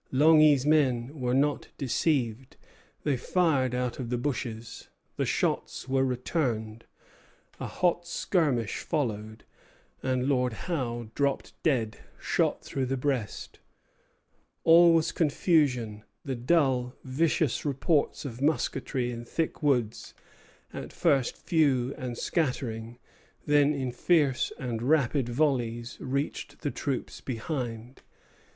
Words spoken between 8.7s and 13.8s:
followed; and Lord Howe dropped dead, shot through the breast.